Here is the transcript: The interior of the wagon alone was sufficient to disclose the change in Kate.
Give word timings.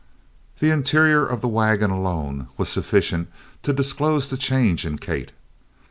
The 0.57 0.71
interior 0.71 1.23
of 1.27 1.41
the 1.41 1.47
wagon 1.47 1.91
alone 1.91 2.47
was 2.57 2.69
sufficient 2.69 3.31
to 3.61 3.71
disclose 3.71 4.29
the 4.29 4.35
change 4.35 4.83
in 4.83 4.97
Kate. 4.97 5.29